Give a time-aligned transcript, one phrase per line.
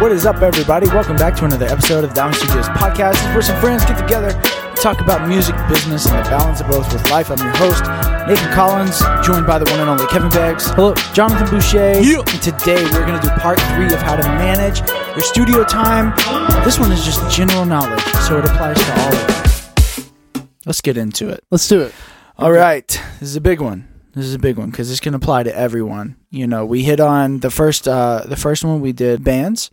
[0.00, 0.86] What is up, everybody?
[0.86, 3.20] Welcome back to another episode of the Diamond Studios podcast.
[3.20, 4.32] Is where some friends get together,
[4.76, 7.30] talk about music, business, and the balance of both with life.
[7.30, 7.84] I'm your host,
[8.26, 10.70] Nathan Collins, joined by the one and only Kevin Beggs.
[10.70, 12.00] Hello, Jonathan Boucher.
[12.00, 12.20] Yeah.
[12.20, 16.16] And today we're going to do part three of how to manage your studio time.
[16.64, 19.98] This one is just general knowledge, so it applies to all of
[20.38, 20.48] you.
[20.64, 21.44] Let's get into it.
[21.50, 21.92] Let's do it.
[22.38, 23.86] All right, this is a big one.
[24.14, 26.16] This is a big one because this can apply to everyone.
[26.30, 29.70] You know, we hit on the first, uh, the first one we did bands.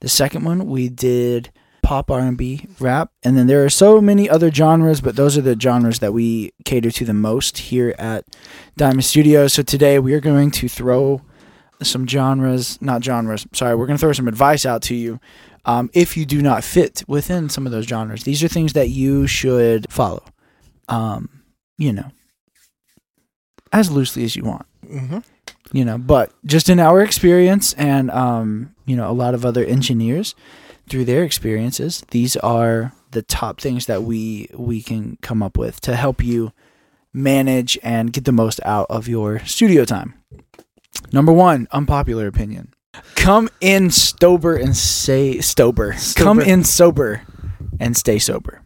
[0.00, 1.50] The second one we did
[1.82, 5.36] pop R and B, rap, and then there are so many other genres, but those
[5.36, 8.24] are the genres that we cater to the most here at
[8.76, 9.54] Diamond Studios.
[9.54, 11.22] So today we are going to throw
[11.82, 13.46] some genres, not genres.
[13.54, 15.18] Sorry, we're going to throw some advice out to you.
[15.64, 18.88] Um, if you do not fit within some of those genres, these are things that
[18.90, 20.24] you should follow.
[20.88, 21.42] Um,
[21.78, 22.10] you know,
[23.72, 25.18] as loosely as you want Mm-hmm.
[25.72, 29.64] you know but just in our experience and um you know a lot of other
[29.64, 30.34] engineers
[30.88, 35.80] through their experiences these are the top things that we we can come up with
[35.80, 36.52] to help you
[37.12, 40.14] manage and get the most out of your studio time.
[41.12, 42.72] Number one unpopular opinion.
[43.14, 45.94] Come in sober and say sober.
[46.16, 47.22] Come in sober
[47.78, 48.62] and stay sober.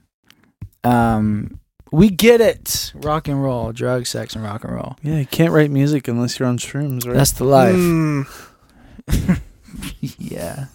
[0.83, 1.61] Um
[1.91, 2.93] we get it.
[2.97, 4.97] Rock and roll drugs sex and rock and roll.
[5.03, 7.15] Yeah, you can't write music unless you're on shrooms, right?
[7.15, 7.75] that's the life.
[7.75, 9.41] Mm,
[10.19, 10.67] yeah.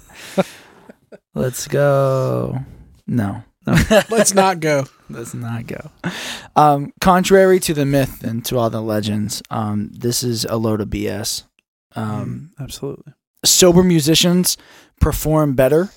[1.34, 2.60] Let's go.
[3.08, 3.44] No.
[4.10, 4.86] let's not go.
[5.10, 5.92] Let's not go.
[6.56, 10.82] Um, contrary to the myth and to all the legends, um, this is a load
[10.82, 11.44] of BS.
[11.96, 13.14] Um, Absolutely.
[13.46, 14.58] sober musicians
[15.00, 15.90] perform better.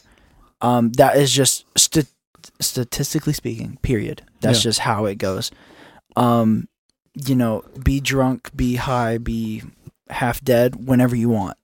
[0.60, 2.06] Um, that is just st-
[2.60, 3.78] statistically speaking.
[3.82, 4.22] Period.
[4.40, 4.62] That's Yeah.
[4.70, 5.50] just how it goes.
[6.16, 6.68] Um,
[7.14, 9.62] you know, be drunk, be high, be
[10.10, 11.56] half dead whenever you want,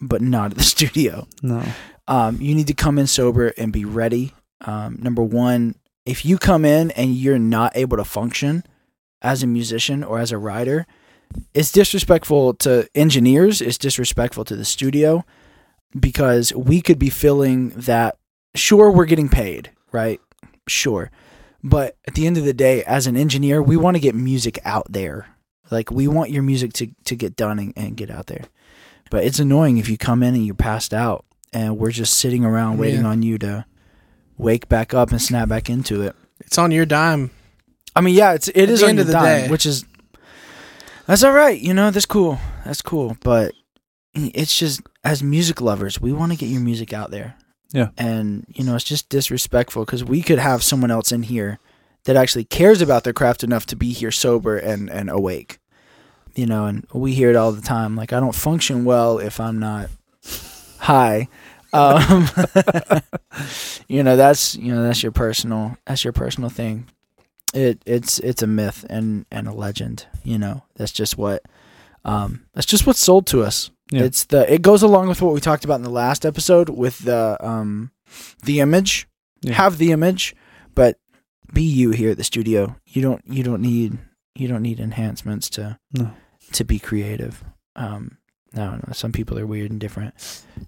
[0.00, 1.26] but not at the studio.
[1.42, 1.62] No.
[2.06, 4.34] um, you need to come in sober and be ready.
[4.62, 5.74] Um, number one,
[6.04, 8.64] if you come in and you're not able to function
[9.22, 10.86] as a musician or as a writer,
[11.52, 13.60] it's disrespectful to engineers.
[13.60, 15.24] It's disrespectful to the studio
[15.98, 18.16] because we could be feeling that.
[18.54, 20.20] Sure, we're getting paid, right?
[20.66, 21.10] Sure,
[21.62, 24.58] but at the end of the day, as an engineer, we want to get music
[24.64, 25.28] out there.
[25.70, 28.44] Like we want your music to to get done and, and get out there.
[29.10, 32.44] But it's annoying if you come in and you're passed out and we're just sitting
[32.44, 33.08] around waiting Yeah.
[33.08, 33.64] on you to
[34.36, 36.14] wake back up and snap back into it.
[36.40, 37.30] It's on your dime.
[37.96, 39.48] I mean, yeah, it's it At is the on end your of the dime, day.
[39.48, 39.84] which is
[41.06, 41.58] that's all right.
[41.58, 42.38] You know, that's cool.
[42.64, 43.16] That's cool.
[43.24, 43.54] But
[44.14, 47.34] it's just as music lovers, we want to get your music out there.
[47.70, 47.88] Yeah.
[47.98, 51.58] and you know, it's just disrespectful because we could have someone else in here
[52.04, 55.57] that actually cares about their craft enough to be here sober and and awake.
[56.34, 57.96] You know, and we hear it all the time.
[57.96, 59.90] Like, I don't function well if I'm not
[60.78, 61.28] high.
[61.72, 62.28] Um,
[63.88, 66.86] you know, that's you know that's your personal that's your personal thing.
[67.54, 70.06] It it's it's a myth and and a legend.
[70.24, 71.42] You know, that's just what
[72.04, 73.70] um that's just what's sold to us.
[73.90, 74.02] Yeah.
[74.04, 76.98] It's the it goes along with what we talked about in the last episode with
[77.00, 77.90] the um
[78.44, 79.06] the image.
[79.42, 79.54] Yeah.
[79.54, 80.34] Have the image,
[80.74, 80.98] but
[81.52, 82.76] be you here at the studio.
[82.86, 83.98] You don't you don't need
[84.34, 86.10] you don't need enhancements to No.
[86.52, 87.42] to be creative.
[87.76, 88.18] Um
[88.54, 88.96] I don't.
[88.96, 90.14] Some people are weird and different,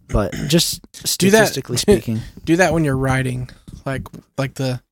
[0.09, 0.83] but just
[1.19, 1.47] Do that.
[1.49, 3.49] statistically speaking, Do that when you're writing,
[3.87, 4.07] like
[4.37, 4.83] like the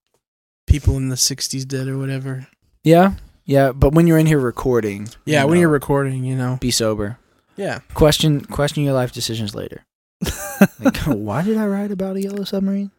[0.67, 2.47] people in the '60s did or whatever.
[2.84, 3.12] yeah,
[3.45, 3.73] yeah.
[3.73, 6.56] But when you're in here recording, Yeah, you when know, you're recording, you know.
[6.62, 7.19] be sober.
[7.56, 7.81] Yeah.
[7.93, 9.85] Question question your life decisions later.
[10.81, 12.91] Like, why did I write about a yellow submarine?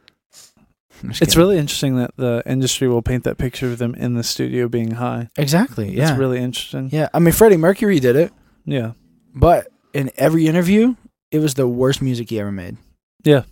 [1.04, 1.40] I'm just It's kidding.
[1.48, 4.92] really interesting that the industry will paint that picture of them in the studio being
[4.92, 5.30] high.
[5.38, 6.90] exactly yeah It's really interesting.
[6.92, 7.08] yeah.
[7.14, 8.32] I mean, Freddie Mercury did it,
[8.66, 8.92] Yeah.
[9.34, 10.96] but in every interview,
[11.32, 12.78] it was the worst music he ever made.
[13.24, 13.44] Yeah.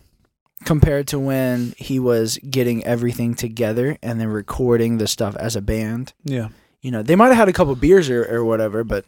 [0.65, 5.61] Compared to when he was getting everything together and then recording the stuff as a
[5.61, 6.13] band.
[6.23, 6.49] Yeah.
[6.81, 9.05] you know, they might have had a couple beers or, or whatever, but,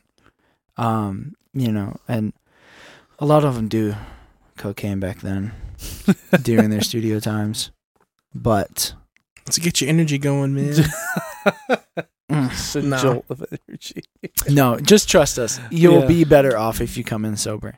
[0.78, 2.34] um, you know, and
[3.20, 3.96] a lot of them do
[4.58, 5.52] cocaine back then
[6.42, 7.72] during their studio times.
[8.34, 8.94] But
[9.46, 10.76] Let's get your energy going, man.
[12.32, 12.98] It's a No.
[13.02, 14.04] jolt of energy.
[14.50, 15.60] no, just trust us.
[15.72, 16.08] You'll Yeah.
[16.08, 17.76] be better off if you come in sober.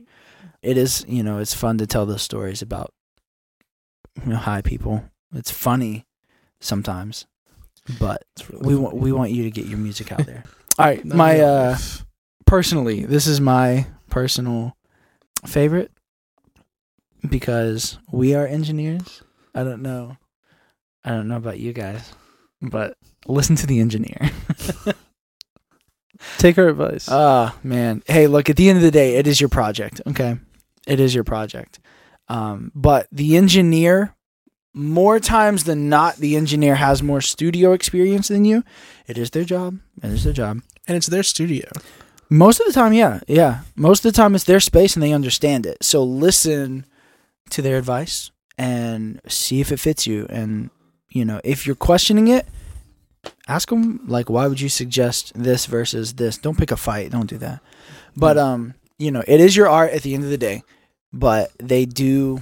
[0.61, 2.91] It is, you know, it's fun to tell those stories about
[4.21, 5.05] you know, high people.
[5.33, 6.05] It's funny
[6.59, 7.25] sometimes,
[7.97, 10.43] but really we want we want you to get your music out there.
[10.77, 11.45] All right, No, my no.
[11.45, 11.77] uh
[12.45, 14.75] personally, this is my personal
[15.45, 15.91] favorite
[17.27, 19.23] because we are engineers.
[19.55, 20.17] I don't know.
[21.03, 22.13] I don't know about you guys,
[22.61, 24.31] but listen to the engineer.
[26.37, 27.07] Take our advice.
[27.09, 28.03] Ah, man.
[28.05, 30.37] Hey, look, at the end of the day, it is your project, okay?
[30.87, 31.79] It is your project.
[32.27, 34.15] Um, but the engineer,
[34.73, 38.63] more times than not, the engineer has more studio experience than you.
[39.07, 39.79] It is their job.
[40.03, 40.61] It is their job.
[40.87, 41.69] And it's their studio.
[42.29, 43.61] Most of the time, yeah, yeah.
[43.75, 45.83] Most of the time, it's their space and they understand it.
[45.83, 46.85] So listen
[47.49, 50.27] to their advice and see if it fits you.
[50.29, 50.69] And
[51.11, 52.47] you know, if you're questioning it,
[53.47, 56.37] ask them like, why would you suggest this versus this?
[56.37, 57.11] Don't pick a fight.
[57.11, 57.61] Don't do that.
[58.15, 60.63] But um, you know, it is your art at the end of the day.
[61.13, 62.41] But they do,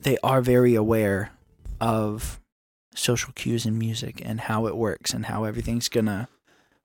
[0.00, 1.30] they are very aware
[1.80, 2.40] of
[2.94, 6.28] social cues in music and how it works and how everything's gonna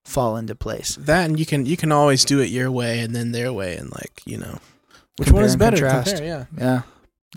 [0.04, 0.98] fall into place.
[1.00, 3.77] That and you can you can always do it your way and then their way
[3.77, 4.60] and like you know
[5.18, 5.77] which Compare one is and better?
[5.77, 6.16] contrast.
[6.18, 6.45] Compare, yeah.
[6.57, 6.81] Yeah,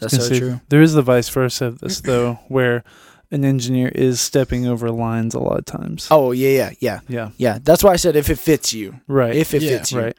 [0.00, 0.60] that's so gonna say, true.
[0.70, 2.82] There is the vice versa of this though, where
[3.34, 6.08] an engineer is stepping over lines a lot of times.
[6.10, 7.58] Oh yeah, yeah, yeah, yeah, yeah.
[7.62, 9.34] That's why I said if it fits you, right.
[9.34, 10.00] if it Yeah, fits you.
[10.00, 10.16] right.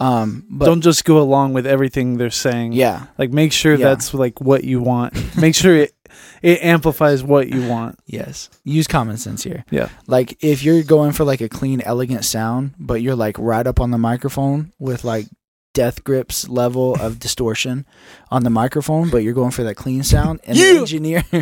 [0.00, 2.72] Um, but Don't just go along with everything they're saying.
[2.72, 3.90] yeah, Like make sure Yeah.
[3.90, 5.14] that's like what you want.
[5.36, 5.92] make sure it
[6.42, 7.98] it amplifies what you want.
[8.06, 8.48] yes.
[8.64, 9.64] Use common sense here.
[9.70, 9.88] Yeah.
[10.06, 13.80] Like if you're going for like a clean, elegant sound, but you're like right up
[13.80, 15.26] on the microphone with like
[15.74, 17.84] death grips level of distortion
[18.30, 20.72] on the microphone, but you're going for that clean sound, and Yeah.
[20.72, 21.24] the engineer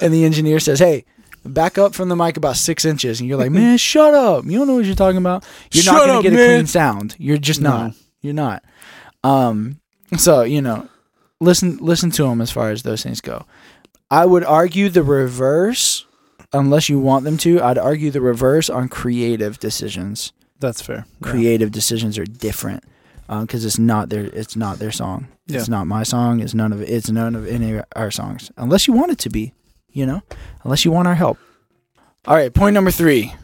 [0.00, 1.04] and the engineer says, "Hey."
[1.42, 4.44] Back up from the mic about six inches, and you're like, "Man, shut up!
[4.44, 5.42] You don't know what you're talking about.
[5.72, 7.16] You're not gonna up, get a clean sound.
[7.18, 7.70] You're just No.
[7.70, 7.92] not.
[8.20, 8.62] You're not."
[9.24, 9.80] Um,
[10.18, 10.86] so you know,
[11.40, 13.46] listen, listen to them as far as those things go.
[14.10, 16.04] I would argue the reverse,
[16.52, 17.62] unless you want them to.
[17.62, 20.32] I'd argue the reverse on creative decisions.
[20.58, 21.06] That's fair.
[21.24, 21.30] Yeah.
[21.30, 22.84] Creative decisions are different
[23.40, 25.28] because it's not their it's not their song.
[25.46, 25.58] Yeah.
[25.58, 26.40] It's not my song.
[26.40, 26.88] It's none of it.
[26.90, 29.54] It's none of any of our songs, unless you want it to be.
[29.92, 30.22] You know,
[30.64, 31.38] unless you want our help.
[32.26, 33.34] All right, point number three.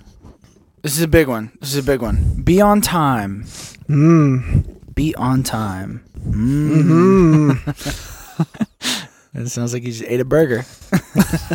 [0.83, 1.51] This is a big one.
[1.61, 2.43] This is a big one.
[2.43, 3.45] Be on time.
[3.89, 4.95] Mm.
[4.95, 6.05] Be on time.
[6.21, 7.53] Mm.
[7.53, 9.03] Mm-hmm.
[9.37, 10.65] It sounds like you just ate a burger.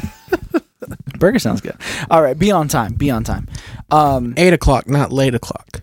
[1.18, 1.76] burger sounds good.
[2.12, 2.94] All right, be on time.
[2.94, 3.48] Be on time.
[3.90, 5.82] Um, Eight o'clock, not late o'clock.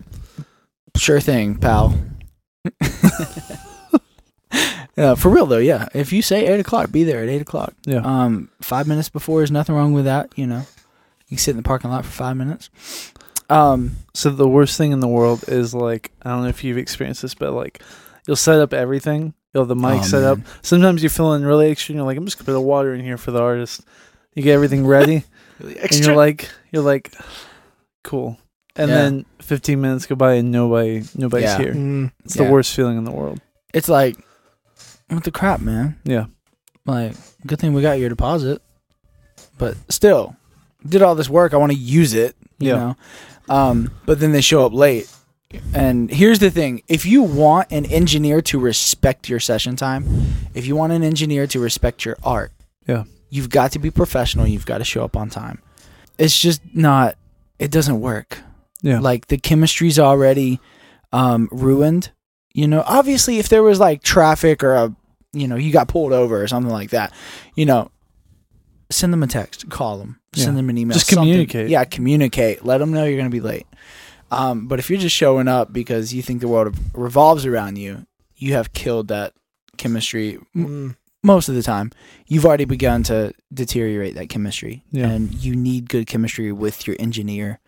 [0.95, 1.93] sure thing, pal.
[4.97, 5.57] Yeah, for real though.
[5.57, 7.73] Yeah, if you say eight o'clock, be there at eight o'clock.
[7.85, 8.01] Yeah.
[8.03, 10.29] Um, five minutes before is nothing wrong with that.
[10.35, 10.63] You know,
[11.27, 12.69] you can sit in the parking lot for five minutes.
[13.49, 16.77] Um, So the worst thing in the world is like I don't know if you've
[16.77, 17.81] experienced this, but like
[18.27, 19.33] you'll set up everything.
[19.53, 20.39] You'll have the mic Oh, set up.
[20.61, 21.93] Sometimes you're feeling really extra.
[21.93, 23.81] and You're like, I'm just gonna put a water in here for the artist.
[24.35, 25.23] You get everything ready,
[25.59, 27.11] and you're like, you're like,
[28.03, 28.37] cool.
[28.79, 28.95] And Yeah.
[28.95, 31.57] then 15 minutes go by and nobody, nobody's Yeah.
[31.57, 31.73] here.
[31.73, 32.11] Mm.
[32.23, 32.45] It's Yeah.
[32.45, 33.39] the worst feeling in the world.
[33.73, 34.17] it's like,
[35.09, 35.95] what the crap, man.
[36.03, 36.25] Yeah.
[36.85, 37.13] Like,
[37.45, 38.61] good thing we got your deposit,
[39.59, 40.35] but still,
[40.87, 41.53] did all this work.
[41.53, 42.35] I want to use it.
[42.57, 42.75] You Yeah.
[42.77, 42.95] know,
[43.55, 45.07] um, but then they show up late.
[45.73, 50.05] And here's the thing: if you want an engineer to respect your session time,
[50.53, 52.51] if you want an engineer to respect your art,
[52.87, 53.03] Yeah.
[53.29, 54.47] you've got to be professional.
[54.47, 55.59] You've got to show up on time.
[56.17, 57.15] It's just not.
[57.59, 58.39] It doesn't work.
[58.81, 58.99] Yeah.
[58.99, 60.59] Like the chemistry's already
[61.11, 62.11] um, ruined.
[62.53, 64.95] You know, obviously, if there was like traffic or a,
[65.33, 67.13] you know, you got pulled over or something like that,
[67.55, 67.91] you know,
[68.89, 71.23] send them a text, call them, send them an email, Just something.
[71.25, 71.69] communicate.
[71.69, 72.65] Yeah, communicate.
[72.65, 73.67] Let them know you're going to be late.
[74.31, 78.05] Um, but if you're just showing up because you think the world revolves around you,
[78.35, 79.33] you have killed that
[79.77, 80.39] chemistry.
[80.55, 80.95] Mm.
[81.21, 81.91] Most of the time,
[82.27, 85.09] you've already begun to deteriorate that chemistry, Yeah.
[85.09, 87.59] and you need good chemistry with your engineer.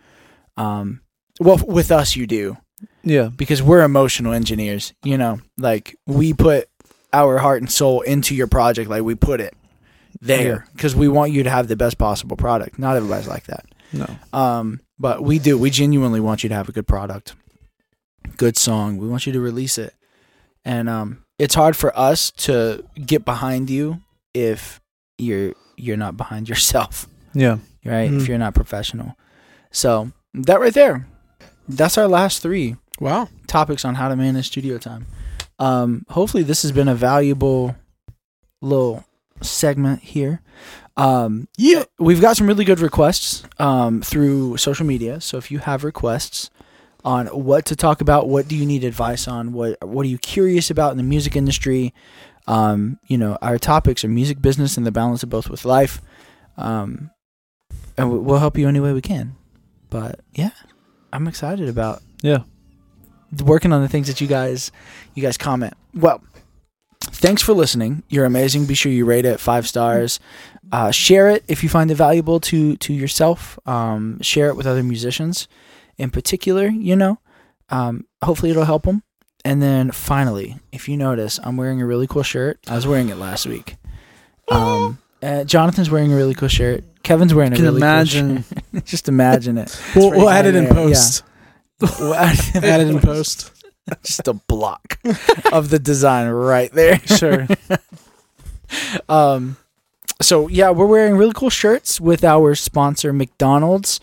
[0.58, 1.02] Um,
[1.40, 2.58] well, with us, you do
[3.04, 3.30] Yeah.
[3.36, 4.94] because we're emotional engineers.
[5.04, 6.68] You know, like we put
[7.14, 9.54] our heart and soul into your project, like we put it
[10.22, 12.78] there because we want you to have the best possible product.
[12.78, 13.66] Not everybody's like that.
[13.94, 14.08] No.
[14.38, 15.58] Um, but we do.
[15.58, 17.34] We genuinely want you to have a good product,
[18.38, 18.98] good song.
[18.98, 19.94] We want you to release it,
[20.64, 24.02] and um, it's hard for us to get behind you
[24.34, 24.80] if
[25.18, 27.58] you're you're not behind yourself, Yeah.
[27.84, 28.14] right?
[28.14, 28.28] If Mhm.
[28.28, 29.16] you're not professional.
[29.72, 31.08] So that right there,
[31.68, 33.30] that's our last three Wow.
[33.48, 35.06] topics on how to manage studio time.
[35.60, 37.76] Um, hopefully, this has been a valuable
[38.62, 39.04] little
[39.42, 40.42] segment here.
[40.98, 41.84] Um, Yeah.
[42.00, 45.20] we've got some really good requests um, through social media.
[45.22, 46.50] So if you have requests
[47.04, 50.20] on what to talk about, what do you need advice on, what what are you
[50.20, 51.94] curious about in the music industry,
[52.48, 56.02] um, you know, our topics are music business and the balance of both with life.
[56.58, 57.10] Um,
[57.98, 59.36] and we- we'll help you any way we can.
[59.92, 60.50] But yeah,
[61.14, 62.40] I'm excited about Yeah.
[63.46, 64.72] working on the things that you guys
[65.14, 65.74] you guys comment.
[65.94, 66.24] Well,
[67.02, 68.02] thanks for listening.
[68.10, 68.66] You're amazing.
[68.66, 70.20] Be sure you rate it five stars.
[70.72, 73.60] Uh, share it if you find it valuable to to yourself.
[73.68, 75.48] Um, share it with other musicians,
[75.98, 76.68] in particular.
[76.68, 77.20] You know,
[77.70, 79.04] um, hopefully it'll help them.
[79.44, 82.60] and then finally, if you notice, I'm wearing a really cool shirt.
[82.68, 83.76] I was wearing it last week.
[84.50, 86.84] Um, uh, Jonathan's wearing a really cool shirt.
[87.04, 88.44] Kevin's wearing a can really imagine.
[88.72, 88.82] cool.
[88.86, 89.80] Just imagine it.
[89.96, 90.80] We'll, we'll add it in there, yeah.
[90.80, 91.24] post.
[92.00, 93.52] We'll add it Add it in post.
[94.04, 95.00] Just a block
[95.52, 97.00] of the design right there.
[97.08, 97.48] Sure.
[99.10, 99.58] Um,
[100.22, 104.00] so yeah, we're wearing really cool shirts with our sponsor McDonald's,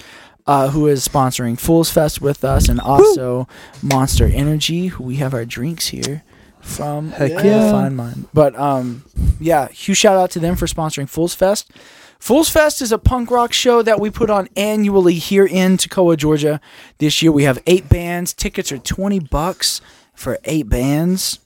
[0.46, 3.46] uh, who is sponsoring Fools Fest with us, and also
[3.82, 6.24] Monster Energy, who we have our drinks here
[6.60, 7.12] from.
[7.12, 7.70] Heck yeah.
[7.70, 8.26] find mine.
[8.34, 9.04] But um,
[9.40, 11.70] yeah, huge shout out to them for sponsoring Fools Fest.
[12.18, 16.16] Fools Fest is a punk rock show that we put on annually here in Toccoa,
[16.16, 16.60] Georgia.
[16.98, 18.34] This year we have eight bands.
[18.34, 19.80] Tickets are twenty bucks
[20.14, 21.38] for eight bands,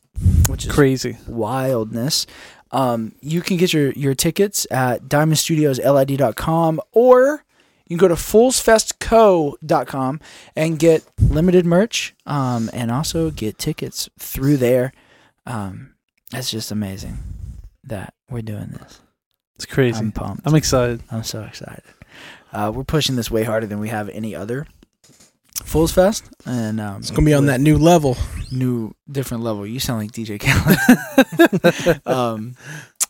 [0.48, 1.18] which is Crazy.
[1.28, 2.26] wildness.
[2.70, 7.44] Um, you can get your, your tickets at diamondstudioslid.com or
[7.86, 10.20] you can go to foolsfestco.com
[10.56, 14.94] and get limited merch um, and also get tickets through there.
[15.44, 15.92] Um,
[16.32, 17.18] it's just amazing
[17.84, 19.02] that we're doing this.
[19.62, 19.98] It's crazy.
[19.98, 20.46] I'm pumped.
[20.46, 21.02] I'm excited.
[21.10, 21.82] I'm so excited.
[22.52, 24.66] Uh, we're pushing this way harder than we have any other
[25.64, 28.16] Fools Fest, and um, It's gonna be on that new level.
[28.50, 29.66] new different level.
[29.66, 32.00] You sound like DJ Khaled.
[32.06, 32.56] um,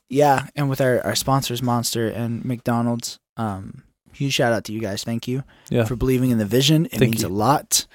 [0.09, 3.83] yeah, and with our, our sponsors, Monster and McDonald's, um,
[4.13, 5.03] huge shout out to you guys.
[5.05, 5.85] Thank you Yeah.
[5.85, 6.85] for believing in the vision.
[6.87, 7.29] It Thank means you.
[7.29, 7.87] a lot.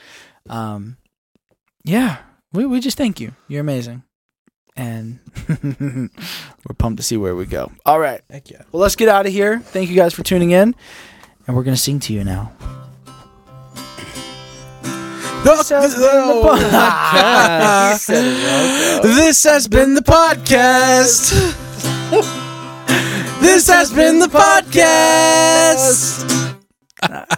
[0.49, 0.97] Um,
[1.83, 2.17] yeah,
[2.51, 3.33] we we just thank you.
[3.47, 4.03] You're amazing,
[4.77, 5.19] and
[5.61, 7.71] we're pumped to see where we go.
[7.85, 8.61] All right, Heck yeah.
[8.71, 9.59] well, let's get out of here.
[9.59, 10.73] Thank you guys for tuning in,
[11.47, 12.53] and we're gonna sing to you now.
[15.43, 17.91] This has been the podcast.
[17.91, 19.07] You said it, Rocco.
[19.07, 21.31] This has been the podcast.
[23.39, 26.25] this has been the podcast.